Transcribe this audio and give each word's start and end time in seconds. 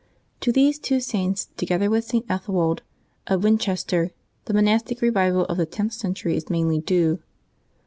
To 0.39 0.51
these 0.51 0.79
two 0.79 0.99
Saints, 0.99 1.49
together 1.57 1.87
with 1.87 2.07
Ethelwold 2.07 2.79
of 3.27 3.43
Win 3.43 3.59
chester, 3.59 4.09
the 4.45 4.53
monastic 4.55 4.99
revival 4.99 5.45
of 5.45 5.57
the 5.57 5.67
tenth 5.67 5.93
century 5.93 6.35
is 6.35 6.49
mainly 6.49 6.79
due. 6.79 7.19